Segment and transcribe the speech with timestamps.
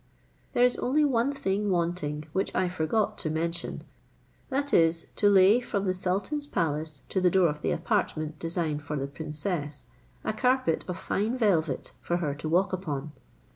[0.53, 3.83] There is only one thing wanting which I forgot to mention;
[4.49, 8.81] that is, to lay from the sultan's palace to the door of the apartment designed
[8.81, 9.85] for the princess,
[10.23, 13.11] a carpet of fine velvet for her to walk upon."